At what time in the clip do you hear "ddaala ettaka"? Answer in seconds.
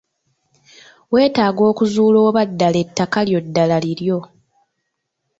2.49-3.19